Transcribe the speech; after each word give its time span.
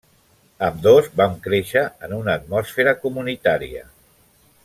Ambdós 0.67 1.09
vam 1.21 1.35
créixer 1.47 1.83
en 2.07 2.17
una 2.21 2.35
atmosfera 2.41 2.97
comunitària. 3.05 3.87